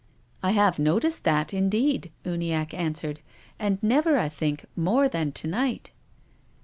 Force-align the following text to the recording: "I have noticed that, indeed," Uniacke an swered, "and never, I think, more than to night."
"I 0.43 0.53
have 0.53 0.79
noticed 0.79 1.25
that, 1.25 1.53
indeed," 1.53 2.11
Uniacke 2.25 2.73
an 2.73 2.93
swered, 2.95 3.19
"and 3.59 3.77
never, 3.83 4.17
I 4.17 4.29
think, 4.29 4.65
more 4.75 5.07
than 5.07 5.31
to 5.33 5.47
night." 5.47 5.91